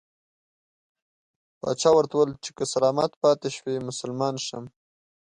[1.59, 4.63] پاچا ورته وویل چې که سلامت پاته شوې مسلمان شم.